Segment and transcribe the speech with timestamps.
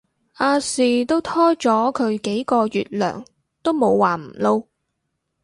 [0.37, 3.23] 亞視都拖咗佢幾個月糧
[3.61, 4.65] 都冇話唔撈